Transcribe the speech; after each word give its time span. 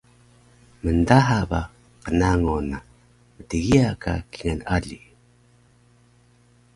mndaha 0.83 1.37
ba 1.49 1.61
qnango 2.03 2.55
na 2.69 2.77
mtgiya 3.35 3.89
ka 4.01 4.13
kingal 4.31 4.59
ali 4.75 4.97